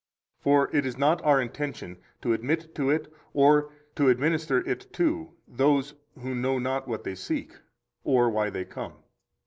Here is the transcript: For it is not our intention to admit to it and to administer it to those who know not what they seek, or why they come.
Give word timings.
For 0.39 0.75
it 0.75 0.83
is 0.83 0.97
not 0.97 1.23
our 1.23 1.39
intention 1.39 1.99
to 2.23 2.33
admit 2.33 2.73
to 2.73 2.89
it 2.89 3.13
and 3.35 3.63
to 3.97 4.09
administer 4.09 4.67
it 4.67 4.87
to 4.93 5.33
those 5.47 5.93
who 6.17 6.33
know 6.33 6.57
not 6.57 6.87
what 6.87 7.03
they 7.03 7.13
seek, 7.13 7.51
or 8.03 8.27
why 8.27 8.49
they 8.49 8.65
come. 8.65 8.93